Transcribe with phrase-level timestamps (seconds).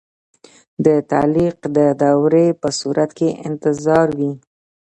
[0.85, 4.31] د تعلیق د دورې په صورت کې انتظار وي.